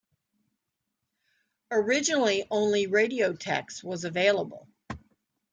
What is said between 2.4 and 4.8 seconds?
only Radiotext was available.